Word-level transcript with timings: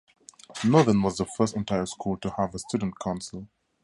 Northern 0.63 0.99
was 1.03 1.17
the 1.17 1.27
first 1.37 1.55
Ontario 1.55 1.85
school 1.85 2.17
to 2.21 2.31
have 2.31 2.55
a 2.55 2.57
student 2.57 2.97
council. 2.99 3.47